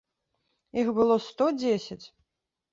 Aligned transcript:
Іх 0.85 0.89
было 1.01 1.19
сто 1.27 1.45
дзесяць! 1.61 2.03